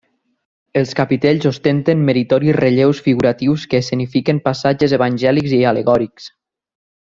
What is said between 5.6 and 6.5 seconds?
i al·legòrics.